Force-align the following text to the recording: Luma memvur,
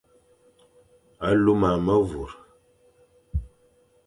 Luma 1.43 1.71
memvur, 1.85 2.31